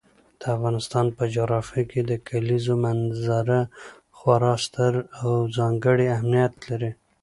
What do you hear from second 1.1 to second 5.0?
په جغرافیه کې د کلیزو منظره خورا ستر